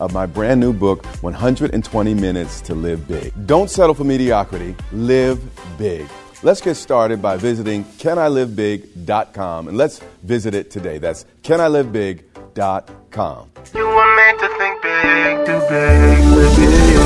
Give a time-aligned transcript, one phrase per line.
[0.00, 3.32] of my brand new book, 120 Minutes to Live Big.
[3.46, 5.40] Don't settle for mediocrity, live
[5.78, 6.08] big.
[6.42, 10.96] Let's get started by visiting canilivebig.com and let's visit it today.
[10.98, 13.50] That's canilivebig.com.
[13.74, 17.00] You were meant to think big, do big, live big.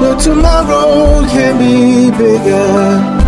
[0.00, 3.19] But tomorrow can be bigger.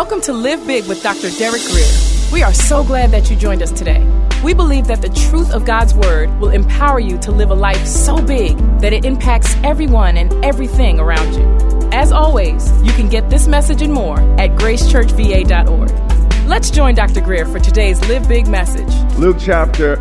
[0.00, 1.28] Welcome to Live Big with Dr.
[1.32, 1.86] Derek Grier.
[2.32, 4.02] We are so glad that you joined us today.
[4.42, 7.86] We believe that the truth of God's Word will empower you to live a life
[7.86, 11.90] so big that it impacts everyone and everything around you.
[11.92, 16.48] As always, you can get this message and more at gracechurchva.org.
[16.48, 17.20] Let's join Dr.
[17.20, 18.88] Grier for today's Live Big message.
[19.18, 19.96] Luke chapter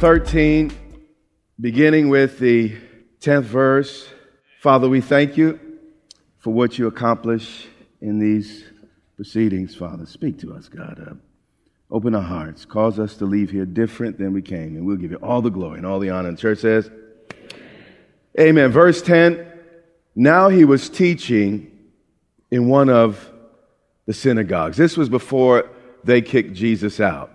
[0.00, 0.70] 13,
[1.58, 2.76] beginning with the
[3.20, 4.06] 10th verse.
[4.60, 5.58] Father, we thank you
[6.40, 7.68] for what you accomplish
[8.02, 8.64] in these
[9.16, 10.06] proceedings, Father.
[10.06, 11.04] Speak to us, God.
[11.06, 11.14] Uh,
[11.90, 12.64] open our hearts.
[12.64, 15.50] Cause us to leave here different than we came, and we'll give you all the
[15.50, 16.28] glory and all the honor.
[16.28, 16.90] And the church says,
[18.38, 18.72] Amen.
[18.72, 19.46] Verse 10
[20.16, 21.70] Now he was teaching
[22.50, 23.30] in one of
[24.06, 24.76] the synagogues.
[24.76, 25.70] This was before
[26.02, 27.30] they kicked Jesus out.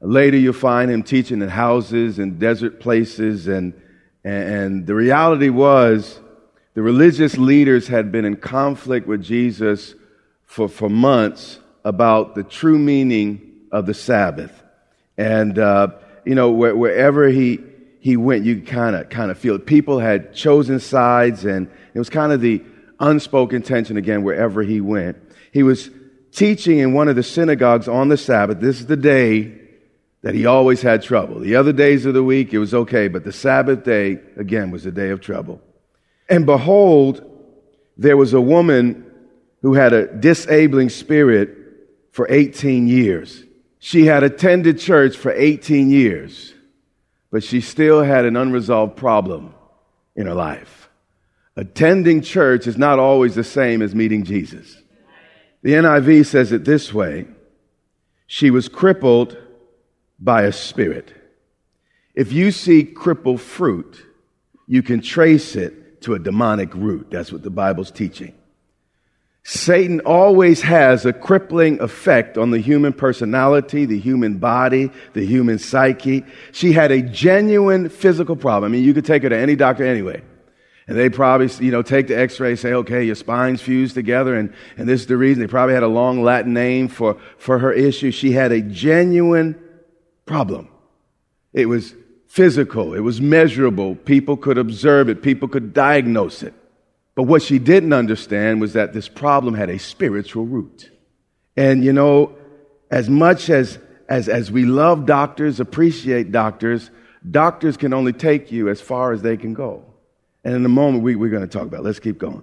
[0.00, 3.46] Later, you'll find him teaching in houses and desert places.
[3.46, 3.80] And,
[4.24, 6.20] and the reality was,
[6.74, 9.94] the religious leaders had been in conflict with Jesus
[10.50, 14.52] for, for months about the true meaning of the Sabbath.
[15.16, 15.92] And, uh,
[16.24, 17.60] you know, where, wherever he,
[18.00, 19.64] he went, you kind of kind of feel it.
[19.64, 22.64] People had chosen sides, and it was kind of the
[22.98, 25.18] unspoken tension again wherever he went.
[25.52, 25.88] He was
[26.32, 28.58] teaching in one of the synagogues on the Sabbath.
[28.58, 29.56] This is the day
[30.22, 31.38] that he always had trouble.
[31.38, 34.84] The other days of the week, it was okay, but the Sabbath day, again, was
[34.84, 35.60] a day of trouble.
[36.28, 37.24] And behold,
[37.96, 39.06] there was a woman
[39.62, 41.56] who had a disabling spirit
[42.12, 43.44] for 18 years.
[43.78, 46.54] She had attended church for 18 years,
[47.30, 49.54] but she still had an unresolved problem
[50.16, 50.88] in her life.
[51.56, 54.76] Attending church is not always the same as meeting Jesus.
[55.62, 57.26] The NIV says it this way
[58.26, 59.36] She was crippled
[60.18, 61.12] by a spirit.
[62.14, 64.04] If you see crippled fruit,
[64.66, 67.08] you can trace it to a demonic root.
[67.10, 68.34] That's what the Bible's teaching.
[69.42, 75.58] Satan always has a crippling effect on the human personality, the human body, the human
[75.58, 76.24] psyche.
[76.52, 78.70] She had a genuine physical problem.
[78.70, 80.22] I mean, you could take her to any doctor anyway.
[80.86, 84.52] And they probably, you know, take the x-ray, say, okay, your spine's fused together, and,
[84.76, 85.40] and this is the reason.
[85.40, 88.10] They probably had a long Latin name for, for her issue.
[88.10, 89.56] She had a genuine
[90.26, 90.68] problem.
[91.52, 91.94] It was
[92.26, 92.94] physical.
[92.94, 93.94] It was measurable.
[93.94, 95.22] People could observe it.
[95.22, 96.54] People could diagnose it.
[97.14, 100.90] But what she didn't understand was that this problem had a spiritual root.
[101.56, 102.36] And you know,
[102.90, 103.78] as much as,
[104.08, 106.90] as, as we love doctors, appreciate doctors,
[107.28, 109.84] doctors can only take you as far as they can go.
[110.44, 111.80] And in a moment, we, we're going to talk about.
[111.80, 111.84] It.
[111.84, 112.42] Let's keep going.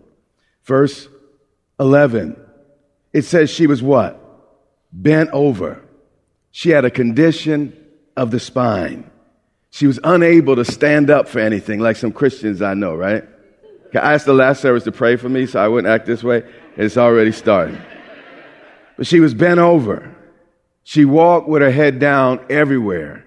[0.64, 1.08] Verse
[1.80, 2.40] 11.
[3.14, 4.22] It says she was what?
[4.92, 5.81] Bent over.
[6.52, 7.75] She had a condition
[8.16, 9.10] of the spine.
[9.69, 13.25] She was unable to stand up for anything, like some Christians I know, right?
[13.94, 16.44] I asked the last service to pray for me so I wouldn't act this way.
[16.75, 17.80] It's already starting.
[18.98, 20.16] But she was bent over.
[20.84, 23.25] She walked with her head down everywhere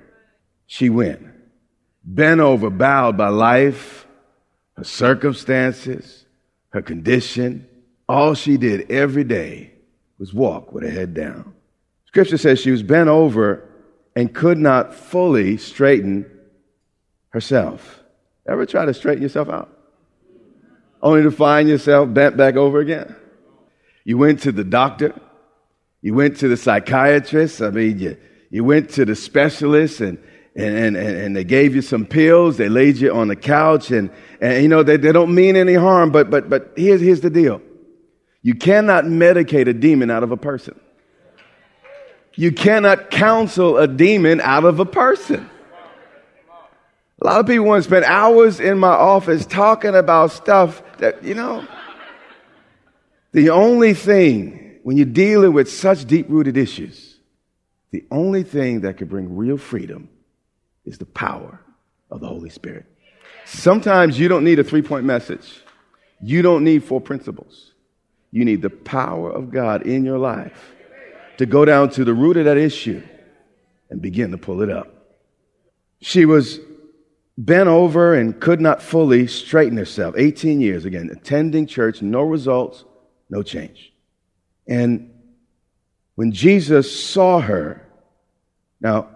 [0.66, 1.26] she went.
[2.04, 4.06] Bent over, bowed by life,
[4.76, 6.24] her circumstances,
[6.70, 7.68] her condition.
[8.08, 9.72] All she did every day
[10.18, 11.54] was walk with her head down.
[12.06, 13.68] Scripture says she was bent over
[14.16, 16.26] and could not fully straighten
[17.30, 18.02] herself.
[18.48, 19.79] Ever try to straighten yourself out?
[21.02, 23.16] Only to find yourself bent back over again.
[24.04, 25.14] You went to the doctor.
[26.02, 27.62] You went to the psychiatrist.
[27.62, 28.16] I mean, you,
[28.50, 30.18] you went to the specialist and,
[30.56, 32.56] and, and, and they gave you some pills.
[32.56, 34.10] They laid you on the couch and,
[34.40, 37.30] and you know, they, they don't mean any harm, but, but, but here's, here's the
[37.30, 37.62] deal.
[38.42, 40.78] You cannot medicate a demon out of a person.
[42.34, 45.48] You cannot counsel a demon out of a person.
[47.20, 51.22] A lot of people want to spend hours in my office talking about stuff that,
[51.22, 51.66] you know,
[53.32, 57.18] the only thing when you're dealing with such deep rooted issues,
[57.90, 60.08] the only thing that can bring real freedom
[60.86, 61.60] is the power
[62.10, 62.86] of the Holy Spirit.
[63.44, 65.62] Sometimes you don't need a three point message,
[66.22, 67.72] you don't need four principles.
[68.32, 70.72] You need the power of God in your life
[71.38, 73.02] to go down to the root of that issue
[73.90, 74.94] and begin to pull it up.
[76.00, 76.60] She was
[77.38, 80.14] bent over and could not fully straighten herself.
[80.16, 82.84] 18 years again, attending church, no results,
[83.28, 83.92] no change.
[84.66, 85.10] And
[86.14, 87.86] when Jesus saw her,
[88.80, 89.08] now,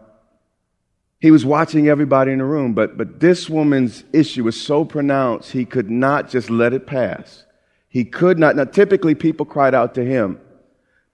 [1.20, 5.52] he was watching everybody in the room, but, but this woman's issue was so pronounced,
[5.52, 7.44] he could not just let it pass.
[7.88, 8.56] He could not.
[8.56, 10.40] Now, typically people cried out to him,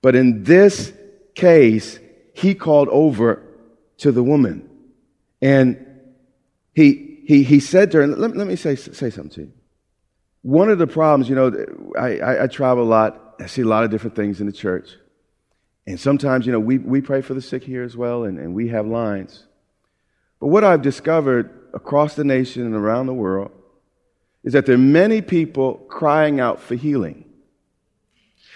[0.03, 0.93] but in this
[1.35, 1.99] case,
[2.33, 3.43] he called over
[3.99, 4.69] to the woman.
[5.43, 5.87] And
[6.75, 9.53] he, he, he said to her, let, let me say, say something to you.
[10.43, 13.35] One of the problems, you know, I, I, I travel a lot.
[13.41, 14.97] I see a lot of different things in the church.
[15.87, 18.55] And sometimes, you know, we, we pray for the sick here as well, and, and
[18.55, 19.45] we have lines.
[20.39, 23.51] But what I've discovered across the nation and around the world
[24.43, 27.25] is that there are many people crying out for healing.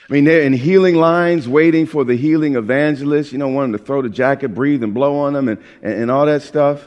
[0.08, 3.78] I mean, they're in healing lines waiting for the healing evangelist, you know, wanting to
[3.78, 6.86] throw the jacket, breathe, and blow on them and, and, and all that stuff.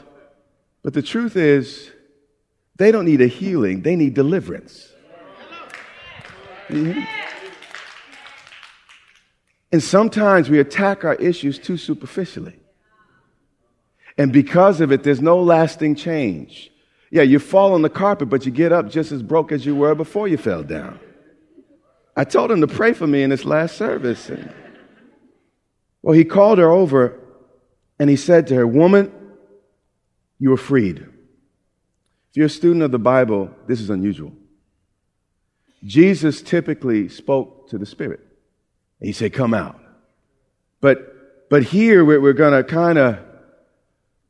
[0.82, 1.90] But the truth is,
[2.76, 4.92] they don't need a healing, they need deliverance.
[6.68, 7.00] Mm-hmm.
[9.70, 12.58] And sometimes we attack our issues too superficially.
[14.16, 16.70] And because of it, there's no lasting change.
[17.10, 19.74] Yeah, you fall on the carpet, but you get up just as broke as you
[19.74, 20.98] were before you fell down.
[22.16, 24.28] I told him to pray for me in this last service.
[24.28, 24.52] And,
[26.02, 27.18] well, he called her over
[27.98, 29.12] and he said to her, Woman,
[30.38, 30.98] you are freed.
[30.98, 34.32] If you're a student of the Bible, this is unusual.
[35.84, 38.20] Jesus typically spoke to the Spirit.
[39.00, 39.80] He said, Come out.
[40.80, 43.18] But, but here we're, we're going to kind of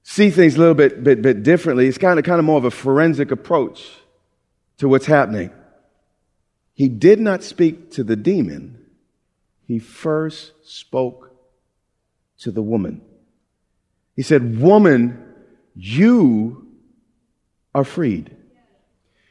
[0.02, 1.87] see things a little bit, bit, bit differently.
[1.87, 3.90] It's kind of, kind of more of a forensic approach
[4.78, 5.50] to what's happening.
[6.75, 8.87] He did not speak to the demon.
[9.66, 11.34] He first spoke
[12.38, 13.02] to the woman.
[14.16, 15.27] He said, Woman,
[15.78, 16.66] you
[17.73, 18.35] are freed.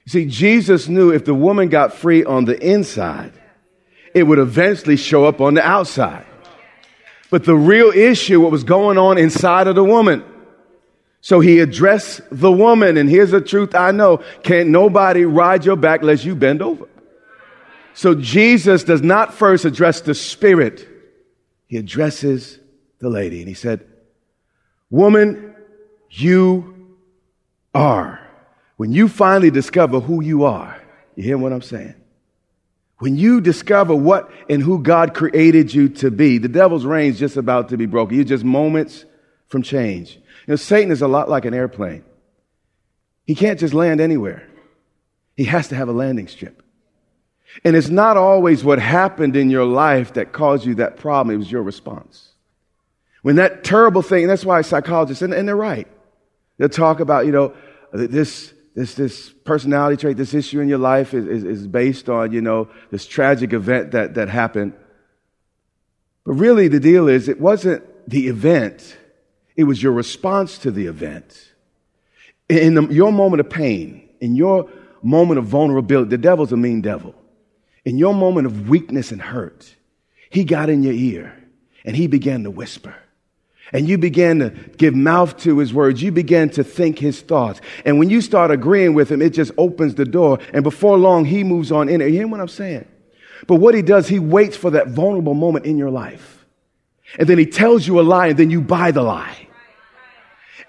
[0.08, 3.34] See, Jesus knew if the woman got free on the inside,
[4.14, 6.26] it would eventually show up on the outside.
[7.30, 10.24] But the real issue, what was going on inside of the woman.
[11.20, 14.24] So he addressed the woman, and here's the truth I know.
[14.44, 16.88] Can't nobody ride your back unless you bend over.
[17.94, 20.88] So Jesus does not first address the spirit.
[21.66, 22.58] He addresses
[23.00, 23.86] the lady, and he said,
[24.90, 25.54] Woman,
[26.10, 26.98] you
[27.74, 28.20] are.
[28.78, 30.80] When you finally discover who you are,
[31.16, 31.96] you hear what I'm saying?
[33.00, 37.38] When you discover what and who God created you to be, the devil's reign's just
[37.38, 38.16] about to be broken.
[38.16, 39.06] You're just moments
[39.48, 40.16] from change.
[40.16, 42.04] You know, Satan is a lot like an airplane.
[43.26, 44.48] He can't just land anywhere.
[45.36, 46.64] He has to have a landing strip.
[47.64, 51.36] And it's not always what happened in your life that caused you that problem.
[51.36, 52.30] It was your response.
[53.22, 55.88] When that terrible thing, and that's why psychologists, and, and they're right,
[56.58, 57.54] they'll talk about, you know,
[57.94, 62.32] this, this, this personality trait, this issue in your life is, is, is based on,
[62.32, 64.74] you know, this tragic event that, that happened.
[66.26, 68.98] But really, the deal is, it wasn't the event,
[69.56, 71.54] it was your response to the event.
[72.50, 74.70] In the, your moment of pain, in your
[75.02, 77.16] moment of vulnerability, the devil's a mean devil.
[77.86, 79.76] In your moment of weakness and hurt,
[80.30, 81.34] he got in your ear
[81.86, 82.96] and he began to whisper.
[83.74, 86.02] And you begin to give mouth to his words.
[86.02, 87.60] You begin to think his thoughts.
[87.84, 90.40] And when you start agreeing with him, it just opens the door.
[90.54, 92.08] And before long, he moves on in it.
[92.08, 92.88] You hear what I'm saying?
[93.46, 96.46] But what he does, he waits for that vulnerable moment in your life.
[97.20, 99.48] And then he tells you a lie, and then you buy the lie.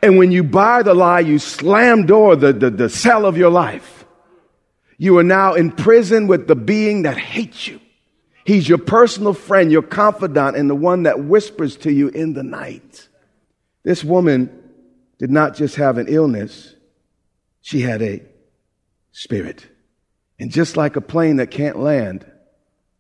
[0.03, 3.51] And when you buy the lie, you slam door the, the, the cell of your
[3.51, 4.05] life.
[4.97, 7.81] You are now in prison with the being that hates you.
[8.49, 12.43] He's your personal friend, your confidant, and the one that whispers to you in the
[12.43, 13.07] night.
[13.83, 14.73] This woman
[15.19, 16.75] did not just have an illness,
[17.61, 18.23] she had a
[19.13, 19.67] spirit.
[20.41, 22.25] And just like a plane that can't land,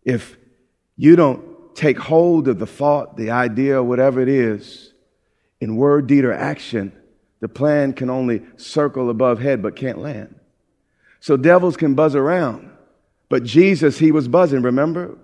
[0.04, 0.36] if
[0.98, 4.92] you don't take hold of the thought, the idea, whatever it is,
[5.62, 6.92] in word, deed, or action,
[7.40, 10.38] the plan can only circle above head but can't land.
[11.20, 12.70] So devils can buzz around.
[13.30, 15.16] But Jesus, he was buzzing, remember?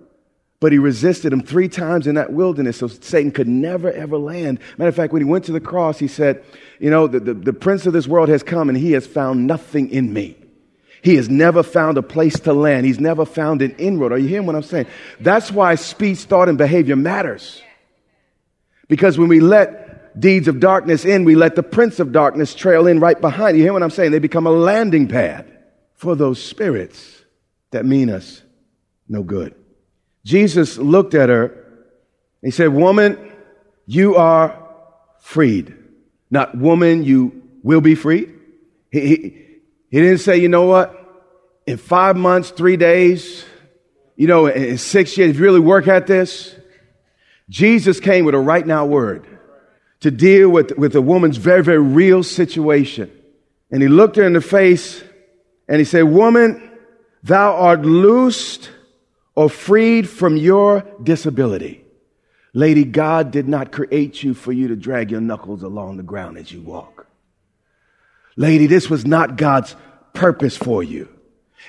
[0.59, 4.59] But he resisted him three times in that wilderness, so Satan could never, ever land.
[4.77, 6.43] Matter of fact, when he went to the cross, he said,
[6.79, 9.47] You know, the, the, the prince of this world has come and he has found
[9.47, 10.37] nothing in me.
[11.01, 12.85] He has never found a place to land.
[12.85, 14.11] He's never found an inroad.
[14.11, 14.87] Are you hearing what I'm saying?
[15.19, 17.61] That's why speech, thought, and behavior matters.
[18.87, 22.87] Because when we let deeds of darkness in, we let the prince of darkness trail
[22.87, 23.57] in right behind.
[23.57, 24.11] You hear what I'm saying?
[24.11, 25.51] They become a landing pad
[25.93, 27.23] for those spirits
[27.71, 28.41] that mean us
[29.07, 29.53] no good.
[30.25, 31.55] Jesus looked at her.
[32.41, 33.31] He said, Woman,
[33.85, 34.61] you are
[35.21, 35.73] freed.
[36.29, 38.33] Not woman, you will be freed.
[38.91, 39.15] He, he,
[39.89, 41.01] he didn't say, you know what?
[41.65, 43.45] In five months, three days,
[44.15, 46.55] you know, in six years, if you really work at this,
[47.49, 49.25] Jesus came with a right now word
[50.01, 53.11] to deal with, with a woman's very, very real situation.
[53.71, 55.03] And he looked her in the face
[55.67, 56.71] and he said, Woman,
[57.23, 58.69] thou art loosed
[59.35, 61.83] or freed from your disability.
[62.53, 66.37] Lady, God did not create you for you to drag your knuckles along the ground
[66.37, 67.05] as you walk.
[68.37, 69.75] Lady, this was not God's
[70.13, 71.09] purpose for you.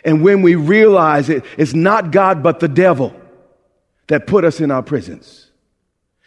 [0.05, 3.15] And when we realize it, it's not God but the devil
[4.07, 5.51] that put us in our prisons.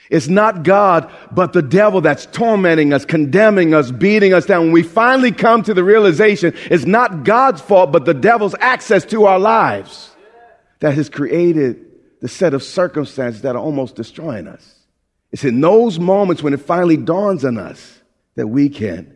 [0.09, 4.63] It's not God but the devil that's tormenting us, condemning us, beating us down.
[4.63, 9.05] When we finally come to the realization, it's not God's fault but the devil's access
[9.05, 10.09] to our lives
[10.79, 11.85] that has created
[12.21, 14.75] the set of circumstances that are almost destroying us.
[15.31, 18.01] It's in those moments when it finally dawns on us
[18.35, 19.15] that we can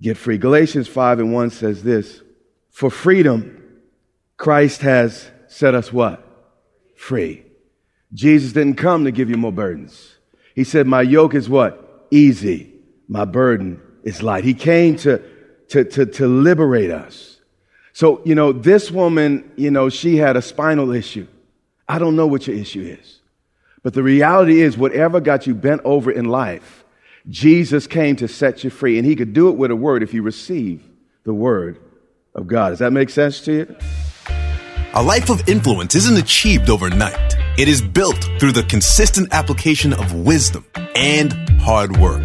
[0.00, 0.38] get free.
[0.38, 2.22] Galatians 5 and 1 says this
[2.70, 3.80] For freedom,
[4.36, 6.26] Christ has set us what?
[6.96, 7.44] Free.
[8.14, 10.16] Jesus didn't come to give you more burdens.
[10.54, 12.06] He said, My yoke is what?
[12.10, 12.72] Easy.
[13.08, 14.44] My burden is light.
[14.44, 15.22] He came to,
[15.68, 17.31] to, to, to liberate us.
[17.92, 21.26] So, you know, this woman, you know, she had a spinal issue.
[21.88, 23.20] I don't know what your issue is.
[23.82, 26.84] But the reality is, whatever got you bent over in life,
[27.28, 28.96] Jesus came to set you free.
[28.98, 30.82] And he could do it with a word if you receive
[31.24, 31.78] the word
[32.34, 32.70] of God.
[32.70, 33.76] Does that make sense to you?
[34.94, 37.34] A life of influence isn't achieved overnight.
[37.58, 42.22] It is built through the consistent application of wisdom and hard work.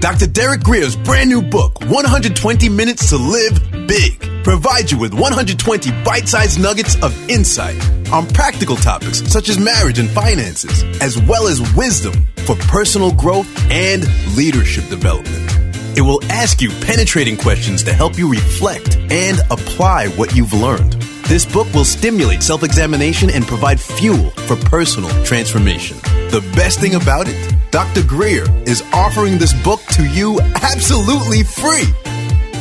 [0.00, 0.26] Dr.
[0.26, 6.28] Derek Grier's brand new book, 120 Minutes to Live Big, provides you with 120 bite
[6.28, 7.76] sized nuggets of insight
[8.10, 13.48] on practical topics such as marriage and finances, as well as wisdom for personal growth
[13.70, 14.04] and
[14.36, 15.50] leadership development.
[15.96, 20.94] It will ask you penetrating questions to help you reflect and apply what you've learned.
[21.24, 25.96] This book will stimulate self examination and provide fuel for personal transformation.
[26.30, 28.02] The best thing about it, Dr.
[28.02, 31.86] Grier is offering this book to you absolutely free.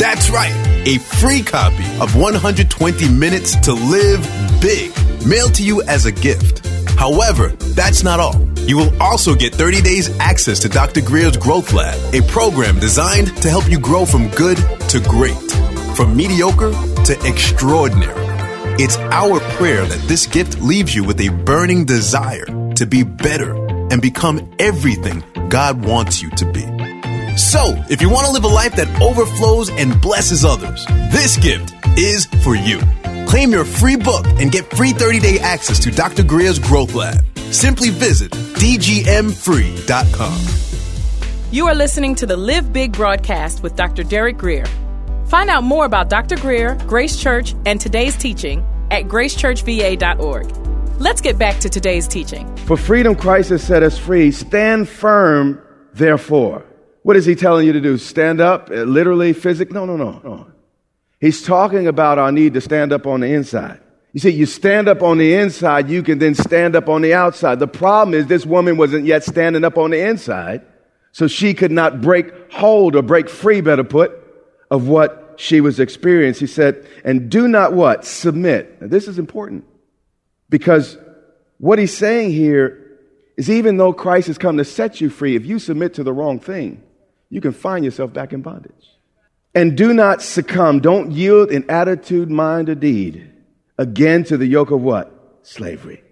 [0.03, 0.51] That's right,
[0.86, 4.22] a free copy of 120 Minutes to Live
[4.60, 4.91] Big,
[5.25, 6.67] mailed to you as a gift.
[7.00, 8.36] However, that's not all.
[8.67, 11.00] You will also get 30 days access to Dr.
[11.00, 14.57] Grier's Growth Lab, a program designed to help you grow from good
[14.89, 15.51] to great,
[15.95, 16.74] from mediocre
[17.05, 18.25] to extraordinary.
[18.83, 22.43] It's our prayer that this gift leaves you with a burning desire
[22.75, 23.55] to be better
[23.89, 26.72] and become everything God wants you to be.
[27.35, 31.73] So, if you want to live a life that overflows and blesses others, this gift
[31.97, 32.79] is for you.
[33.27, 36.23] Claim your free book and get free 30 day access to Dr.
[36.23, 37.23] Grier's Growth Lab.
[37.51, 40.39] Simply visit dgmfree.com.
[41.51, 44.03] You are listening to the Live Big broadcast with Dr.
[44.03, 44.65] Derek Grier.
[45.25, 46.35] Find out more about Dr.
[46.35, 50.99] Grier, Grace Church, and today's teaching at gracechurchva.org.
[50.99, 52.55] Let's get back to today's teaching.
[52.57, 54.31] For freedom, Christ has set us free.
[54.31, 55.59] Stand firm,
[55.93, 56.63] therefore.
[57.03, 57.98] What is he telling you to do?
[57.98, 59.74] Stand up, uh, literally, physically?
[59.74, 60.48] No, no, no, no.
[61.19, 63.79] He's talking about our need to stand up on the inside.
[64.13, 67.13] You see, you stand up on the inside, you can then stand up on the
[67.13, 67.60] outside.
[67.60, 70.62] The problem is this woman wasn't yet standing up on the inside,
[71.12, 74.12] So she could not break hold or break free, better put,
[74.72, 76.48] of what she was experiencing.
[76.48, 78.03] He said, and do not what?
[78.03, 78.81] Submit.
[78.81, 79.65] Now, this is important
[80.50, 80.98] because
[81.60, 83.00] what he's saying here
[83.38, 86.13] is even though Christ has come to set you free, if you submit to the
[86.13, 86.81] wrong thing,
[87.33, 88.91] you can find yourself back in bondage.
[89.55, 90.81] And do not succumb.
[90.81, 93.27] Don't yield in attitude, mind, or deed
[93.79, 95.11] again to the yoke of what?
[95.41, 96.03] Slavery.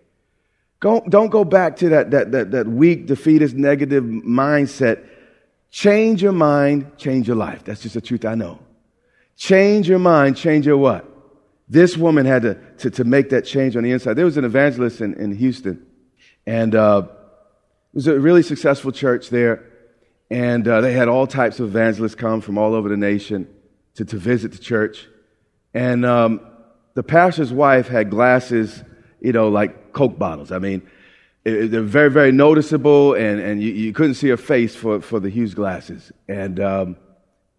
[0.80, 5.06] Go, don't go back to that, that, that, that weak, defeatist, negative mindset.
[5.70, 7.64] Change your mind, change your life.
[7.66, 8.58] That's just the truth I know.
[9.38, 11.08] Change your mind, change your what?
[11.70, 14.16] This woman had to, to, to make that change on the inside.
[14.16, 15.86] There was an evangelist in, in Houston,
[16.48, 19.71] and uh, it was a really successful church there.
[20.32, 23.50] And uh, they had all types of evangelists come from all over the nation
[23.96, 25.10] to, to visit the church.
[25.74, 26.40] And um,
[26.94, 28.82] the pastor's wife had glasses,
[29.20, 30.54] you know, like Coke bottles.
[30.54, 30.90] I mean,
[31.44, 35.20] it, they're very, very noticeable, and, and you, you, couldn't see her face for, for
[35.20, 36.14] the huge glasses.
[36.30, 36.98] And um,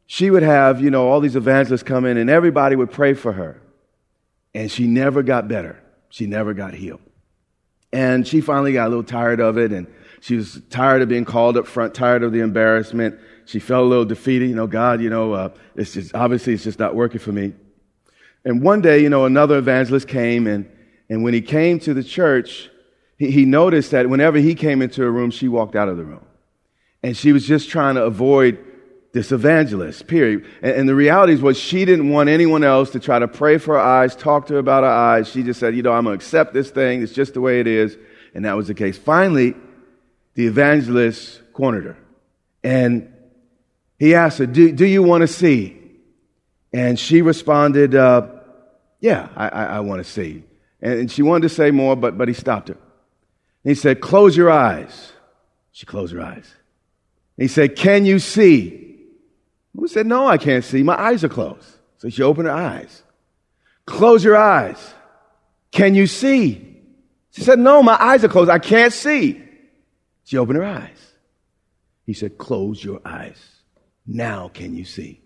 [0.06, 3.32] she would have, you know, all these evangelists come in, and everybody would pray for
[3.32, 3.60] her.
[4.54, 5.78] And she never got better.
[6.08, 7.02] She never got healed.
[7.92, 9.86] And she finally got a little tired of it, and
[10.22, 13.18] she was tired of being called up front, tired of the embarrassment.
[13.44, 14.48] She felt a little defeated.
[14.48, 17.54] You know, God, you know, uh, it's just, obviously it's just not working for me.
[18.44, 20.70] And one day, you know, another evangelist came and,
[21.10, 22.70] and when he came to the church,
[23.18, 26.04] he, he noticed that whenever he came into a room, she walked out of the
[26.04, 26.24] room.
[27.02, 28.64] And she was just trying to avoid
[29.12, 30.46] this evangelist, period.
[30.62, 33.74] And, and, the reality was she didn't want anyone else to try to pray for
[33.74, 35.28] her eyes, talk to her about her eyes.
[35.28, 37.02] She just said, you know, I'm going to accept this thing.
[37.02, 37.98] It's just the way it is.
[38.34, 38.96] And that was the case.
[38.96, 39.56] Finally,
[40.34, 41.96] the evangelist cornered her.
[42.64, 43.12] And
[43.98, 45.78] he asked her, Do, do you want to see?
[46.72, 48.26] And she responded, uh,
[49.00, 50.44] Yeah, I, I, I want to see.
[50.80, 52.74] And, and she wanted to say more, but, but he stopped her.
[53.64, 55.12] And he said, Close your eyes.
[55.72, 56.50] She closed her eyes.
[57.36, 59.00] And he said, Can you see?
[59.74, 60.82] We said, No, I can't see.
[60.82, 61.66] My eyes are closed.
[61.98, 63.02] So she opened her eyes.
[63.86, 64.94] Close your eyes.
[65.70, 66.68] Can you see?
[67.30, 68.50] She said, No, my eyes are closed.
[68.50, 69.42] I can't see.
[70.24, 71.12] She opened her eyes.
[72.06, 73.40] He said, Close your eyes.
[74.06, 75.20] Now can you see?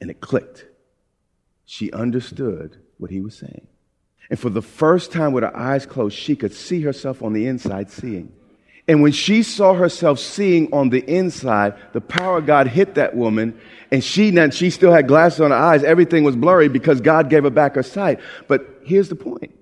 [0.00, 0.66] And it clicked.
[1.64, 3.66] She understood what he was saying.
[4.30, 7.46] And for the first time with her eyes closed, she could see herself on the
[7.46, 8.32] inside seeing.
[8.86, 13.14] And when she saw herself seeing on the inside, the power of God hit that
[13.14, 13.58] woman,
[13.92, 15.84] and she now she still had glasses on her eyes.
[15.84, 18.18] Everything was blurry because God gave her back her sight.
[18.48, 19.54] But here's the point: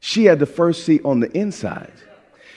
[0.00, 1.92] she had the first seat on the inside.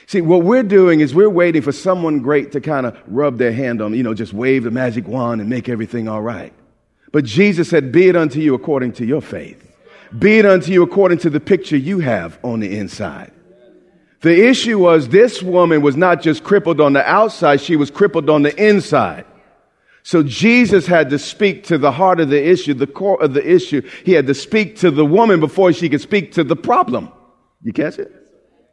[0.09, 3.51] See, what we're doing is we're waiting for someone great to kind of rub their
[3.51, 6.51] hand on, you know, just wave the magic wand and make everything all right.
[7.11, 9.63] But Jesus said, Be it unto you according to your faith.
[10.17, 13.31] Be it unto you according to the picture you have on the inside.
[14.21, 18.31] The issue was this woman was not just crippled on the outside, she was crippled
[18.31, 19.25] on the inside.
[20.01, 23.47] So Jesus had to speak to the heart of the issue, the core of the
[23.47, 23.87] issue.
[24.03, 27.11] He had to speak to the woman before she could speak to the problem.
[27.61, 28.15] You catch it?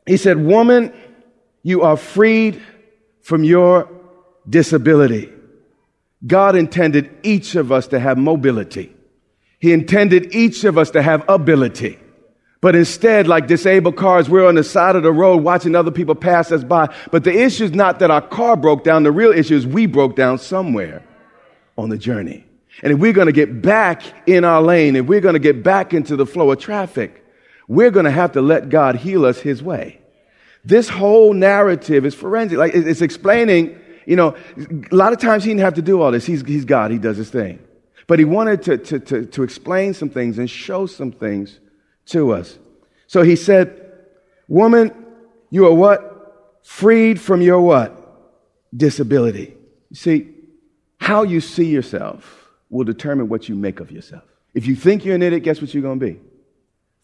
[0.07, 0.93] He said, Woman,
[1.67, 2.63] you are freed
[3.23, 3.91] from your
[4.49, 5.29] disability.
[6.25, 8.95] God intended each of us to have mobility.
[9.59, 11.99] He intended each of us to have ability.
[12.61, 16.15] But instead, like disabled cars, we're on the side of the road watching other people
[16.15, 16.95] pass us by.
[17.11, 19.03] But the issue is not that our car broke down.
[19.03, 21.03] The real issue is we broke down somewhere
[21.77, 22.47] on the journey.
[22.85, 25.65] And if we're going to get back in our lane, if we're going to get
[25.65, 27.25] back into the flow of traffic,
[27.67, 30.01] we're going to have to let God heal us his way.
[30.67, 32.59] This whole narrative is forensic.
[32.59, 34.37] Like it's explaining, you know,
[34.91, 36.27] a lot of times he didn't have to do all this.
[36.27, 36.91] He's, he's God.
[36.91, 37.61] He does his thing.
[38.09, 41.61] But he wanted to, to, to, to explain some things and show some things
[42.07, 42.59] to us.
[43.07, 43.93] So he said,
[44.49, 44.93] woman,
[45.51, 46.61] you are what?
[46.65, 47.97] Freed from your what?
[48.77, 49.55] Disability.
[49.91, 50.35] You see,
[50.99, 54.25] how you see yourself will determine what you make of yourself.
[54.53, 56.19] If you think you're an idiot, guess what you're going to be?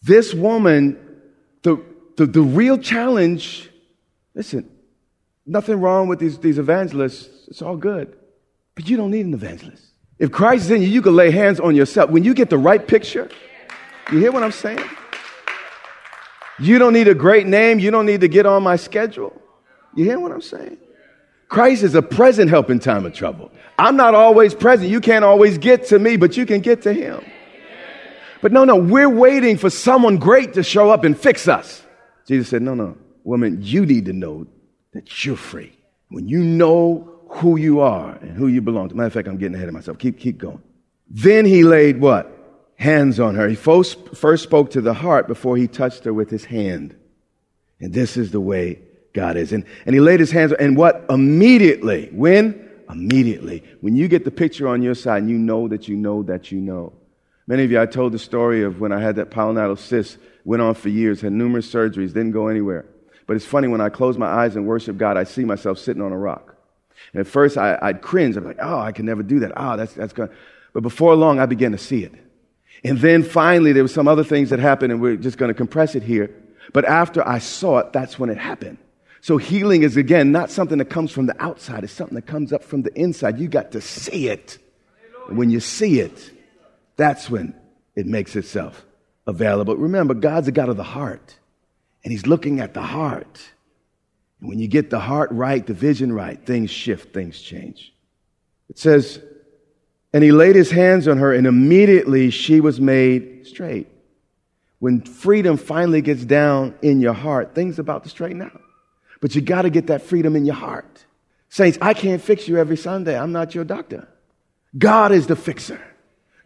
[0.01, 1.21] This woman,
[1.61, 1.81] the,
[2.17, 3.69] the, the real challenge,
[4.35, 4.69] listen,
[5.45, 7.47] nothing wrong with these, these evangelists.
[7.47, 8.15] It's all good.
[8.75, 9.83] But you don't need an evangelist.
[10.19, 12.09] If Christ is in you, you can lay hands on yourself.
[12.09, 13.29] When you get the right picture,
[14.11, 14.83] you hear what I'm saying?
[16.59, 17.79] You don't need a great name.
[17.79, 19.39] You don't need to get on my schedule.
[19.95, 20.77] You hear what I'm saying?
[21.49, 23.51] Christ is a present help in time of trouble.
[23.77, 24.89] I'm not always present.
[24.89, 27.23] You can't always get to me, but you can get to him.
[28.41, 31.82] But no, no, we're waiting for someone great to show up and fix us.
[32.27, 34.47] Jesus said, No, no, woman, you need to know
[34.93, 35.73] that you're free.
[36.09, 38.95] When you know who you are and who you belong to.
[38.95, 39.97] Matter of fact, I'm getting ahead of myself.
[39.97, 40.61] Keep, keep going.
[41.09, 42.29] Then he laid what?
[42.75, 43.47] Hands on her.
[43.47, 46.95] He first, first spoke to the heart before he touched her with his hand.
[47.79, 48.79] And this is the way
[49.13, 49.51] God is.
[49.51, 51.05] And, and he laid his hands, and what?
[51.09, 52.09] Immediately.
[52.11, 52.63] When?
[52.89, 53.63] immediately.
[53.81, 56.51] When you get the picture on your side and you know that you know that
[56.51, 56.93] you know.
[57.47, 60.61] Many of you, I told the story of when I had that pilonidal cyst, went
[60.61, 62.85] on for years, had numerous surgeries, didn't go anywhere.
[63.25, 66.01] But it's funny, when I close my eyes and worship God, I see myself sitting
[66.01, 66.55] on a rock.
[67.13, 68.35] And at first, I, would cringe.
[68.37, 69.53] I'm like, oh, I can never do that.
[69.55, 70.29] Oh, that's, that's good.
[70.73, 72.13] But before long, I began to see it.
[72.83, 75.53] And then finally, there were some other things that happened, and we're just going to
[75.53, 76.35] compress it here.
[76.73, 78.77] But after I saw it, that's when it happened.
[79.21, 81.85] So healing is, again, not something that comes from the outside.
[81.85, 83.39] It's something that comes up from the inside.
[83.39, 84.57] You got to see it.
[85.29, 86.31] And when you see it,
[86.97, 87.55] that's when
[87.95, 88.85] it makes itself
[89.27, 89.75] available.
[89.75, 91.35] Remember, God's a God of the heart,
[92.03, 93.41] and He's looking at the heart.
[94.39, 97.93] And when you get the heart right, the vision right, things shift, things change.
[98.69, 99.21] It says,
[100.13, 103.87] and he laid his hands on her, and immediately she was made straight.
[104.79, 108.61] When freedom finally gets down in your heart, things about to straighten out.
[109.21, 111.05] But you got to get that freedom in your heart.
[111.49, 113.17] Saints, I can't fix you every Sunday.
[113.17, 114.07] I'm not your doctor.
[114.77, 115.81] God is the fixer.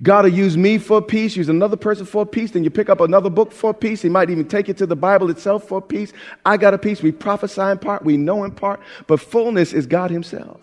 [0.02, 2.70] God will use me for a piece, use another person for a piece, then you
[2.70, 4.02] pick up another book for a piece.
[4.02, 6.14] He might even take you to the Bible itself for a piece.
[6.46, 7.02] I got a piece.
[7.02, 10.62] We prophesy in part, we know in part, but fullness is God Himself.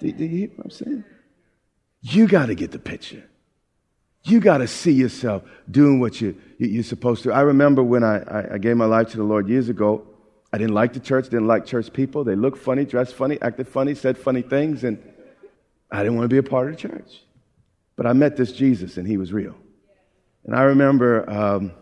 [0.00, 1.04] Do, do you hear what I'm saying?
[2.00, 3.22] You got to get the picture.
[4.24, 7.32] You got to see yourself doing what you, you're supposed to.
[7.32, 10.06] I remember when I, I gave my life to the Lord years ago,
[10.52, 12.24] I didn't like the church, didn't like church people.
[12.24, 14.98] They looked funny, dressed funny, acted funny, said funny things, and
[15.90, 17.22] I didn't want to be a part of the church.
[18.00, 19.54] But I met this Jesus, and he was real.
[20.46, 21.72] And I remember um,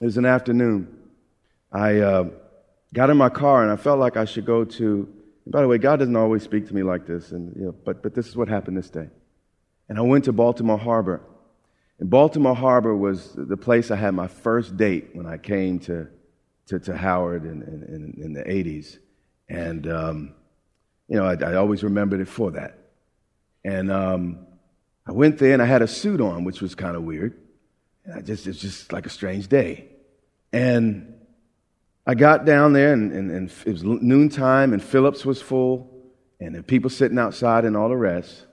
[0.00, 0.96] it was an afternoon.
[1.72, 2.28] I uh,
[2.94, 5.12] got in my car, and I felt like I should go to.
[5.44, 8.00] by the way, God doesn't always speak to me like this, and you know, but
[8.00, 9.08] but this is what happened this day.
[9.88, 11.20] And I went to Baltimore Harbor.
[11.98, 16.06] And Baltimore Harbor was the place I had my first date when I came to,
[16.66, 18.98] to, to Howard in, in, in, the 80s.
[19.48, 20.34] And, um,
[21.08, 22.78] you know, I, I, always remembered it for that.
[23.64, 24.46] And um,
[25.06, 27.38] I went there and I had a suit on, which was kind of weird.
[28.04, 29.88] And I just, just like a strange day.
[30.52, 31.14] And
[32.06, 35.92] I got down there and, and, and it was noontime and Phillips was full
[36.40, 38.46] and the people sitting outside and all the rest.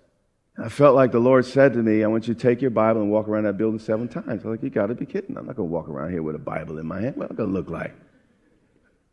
[0.57, 3.01] I felt like the Lord said to me, I want you to take your Bible
[3.01, 4.43] and walk around that building seven times.
[4.43, 5.35] I'm like, you got to be kidding.
[5.35, 7.15] I'm not going to walk around here with a Bible in my hand.
[7.15, 7.95] What am I going to look like?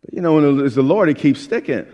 [0.05, 1.87] But you know, when it's the Lord, He keeps sticking.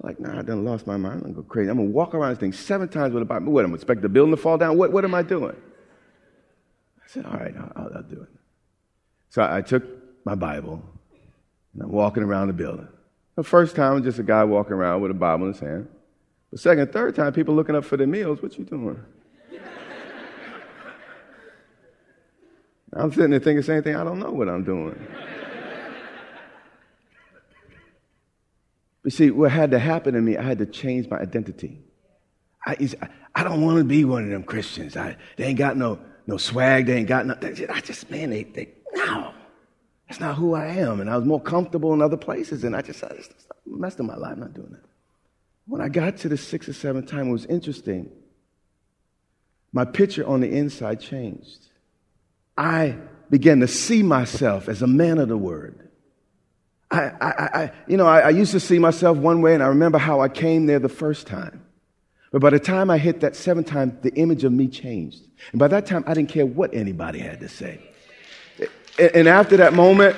[0.00, 1.22] I'm like, nah, I done lost my mind.
[1.24, 1.70] I'm to go crazy.
[1.70, 3.52] I'm to walk around this thing seven times with a Bible.
[3.52, 4.78] What, I'm expect the building to fall down?
[4.78, 5.56] What, what am I doing?
[7.02, 8.28] I said, all right, I'll, I'll do it.
[9.28, 9.84] So I, I took
[10.24, 10.82] my Bible
[11.74, 12.88] and I'm walking around the building.
[13.36, 15.88] The first time, was just a guy walking around with a Bible in his hand.
[16.50, 18.42] The second, third time, people looking up for their meals.
[18.42, 19.00] What you doing?
[22.92, 23.94] I'm sitting there thinking the same thing.
[23.96, 24.98] I don't know what I'm doing.
[29.02, 31.80] But see, what had to happen to me, I had to change my identity.
[32.66, 32.76] I,
[33.34, 34.96] I don't want to be one of them Christians.
[34.96, 36.86] I, they ain't got no, no swag.
[36.86, 37.70] They ain't got nothing.
[37.70, 39.32] I just, man, they, they, no.
[40.08, 41.00] That's not who I am.
[41.00, 42.64] And I was more comfortable in other places.
[42.64, 43.32] And I just, I just
[43.64, 44.36] messed up my life.
[44.36, 44.84] Not doing that.
[45.66, 48.10] When I got to the sixth or seventh time, it was interesting.
[49.72, 51.68] My picture on the inside changed.
[52.58, 52.96] I
[53.30, 55.89] began to see myself as a man of the word.
[56.90, 57.30] I, I,
[57.62, 60.20] I you know, I, I used to see myself one way, and I remember how
[60.20, 61.64] I came there the first time.
[62.32, 65.22] But by the time I hit that seventh time, the image of me changed.
[65.52, 67.80] And by that time, I didn't care what anybody had to say.
[68.98, 70.16] And after that moment,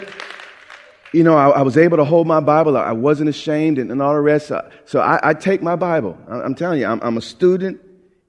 [1.12, 2.76] you know, I, I, was able to hold my Bible.
[2.76, 4.50] I wasn't ashamed and, and all the rest.
[4.86, 6.18] So, I, I, take my Bible.
[6.28, 7.80] I, am telling you, I'm, I'm, a student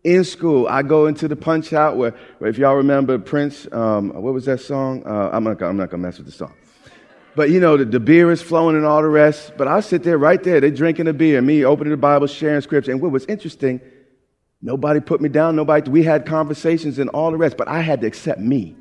[0.03, 0.67] in school.
[0.67, 4.45] I go into the punch out where, where if y'all remember Prince, um, what was
[4.45, 5.03] that song?
[5.05, 6.53] Uh, I'm not, I'm not going to mess with the song.
[7.35, 9.53] But you know, the, the, beer is flowing and all the rest.
[9.57, 10.61] But I sit there right there.
[10.61, 12.91] They're drinking the beer, me opening the Bible, sharing scripture.
[12.91, 13.81] And what was interesting,
[14.61, 15.55] nobody put me down.
[15.55, 17.57] Nobody, we had conversations and all the rest.
[17.57, 18.75] But I had to accept me.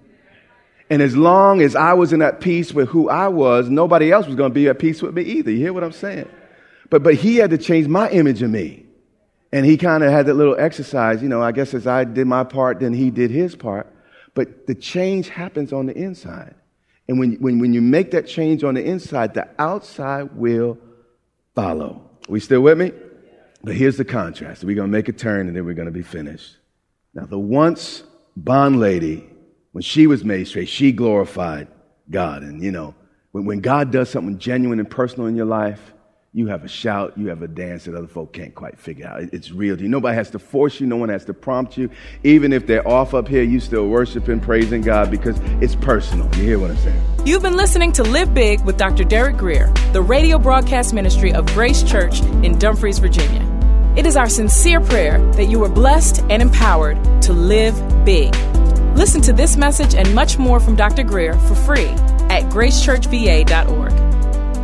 [0.90, 4.26] And as long as I was in that peace with who I was, nobody else
[4.26, 5.50] was going to be at peace with me either.
[5.50, 6.28] You hear what I'm saying?
[6.90, 8.84] But, but he had to change my image of me.
[9.52, 12.26] And he kind of had that little exercise, you know, I guess as I did
[12.26, 13.86] my part, then he did his part.
[14.34, 16.54] But the change happens on the inside.
[17.12, 20.78] And when, when, when you make that change on the inside, the outside will
[21.54, 22.08] follow.
[22.26, 22.90] Are We still with me?
[23.62, 24.64] But here's the contrast.
[24.64, 26.56] We're going to make a turn and then we're going to be finished.
[27.12, 28.02] Now, the once
[28.34, 29.28] bond lady
[29.72, 31.68] when she was made straight, she glorified
[32.08, 32.44] God.
[32.44, 32.94] And, you know,
[33.32, 35.92] when, when God does something genuine and personal in your life,
[36.34, 39.22] you have a shout, you have a dance that other folk can't quite figure out.
[39.32, 39.88] It's real to you.
[39.88, 41.90] Nobody has to force you, no one has to prompt you.
[42.24, 46.26] Even if they're off up here, you still worship worshiping, praising God because it's personal.
[46.36, 47.02] You hear what I'm saying?
[47.24, 49.04] You've been listening to Live Big with Dr.
[49.04, 53.46] Derek Grier, the radio broadcast ministry of Grace Church in Dumfries, Virginia.
[53.96, 58.34] It is our sincere prayer that you are blessed and empowered to live big.
[58.96, 61.02] Listen to this message and much more from Dr.
[61.02, 61.88] Grier for free
[62.28, 64.11] at gracechurchva.org.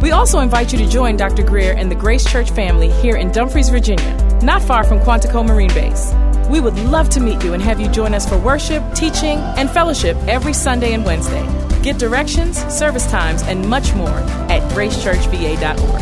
[0.00, 1.42] We also invite you to join Dr.
[1.42, 5.74] Grier and the Grace Church family here in Dumfries, Virginia, not far from Quantico Marine
[5.74, 6.14] Base.
[6.48, 9.68] We would love to meet you and have you join us for worship, teaching, and
[9.68, 11.44] fellowship every Sunday and Wednesday.
[11.82, 14.08] Get directions, service times, and much more
[14.48, 16.00] at gracechurchva.org.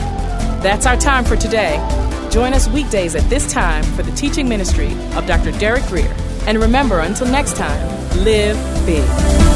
[0.62, 1.76] That's our time for today.
[2.30, 5.52] Join us weekdays at this time for the teaching ministry of Dr.
[5.52, 6.14] Derek Grier.
[6.46, 7.88] And remember, until next time,
[8.24, 9.55] live big.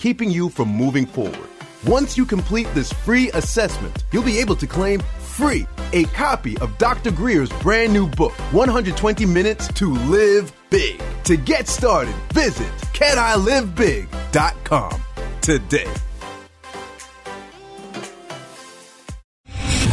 [0.00, 1.50] keeping you from moving forward.
[1.86, 6.78] Once you complete this free assessment, you'll be able to claim free a copy of
[6.78, 7.10] Dr.
[7.10, 11.02] Grier's brand new book, 120 Minutes to Live Big.
[11.24, 15.02] To get started, visit canilivebig.com
[15.42, 15.92] today.